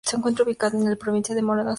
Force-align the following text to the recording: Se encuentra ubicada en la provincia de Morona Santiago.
Se 0.01 0.17
encuentra 0.17 0.43
ubicada 0.45 0.77
en 0.77 0.89
la 0.89 0.95
provincia 0.95 1.35
de 1.35 1.41
Morona 1.43 1.63
Santiago. 1.63 1.69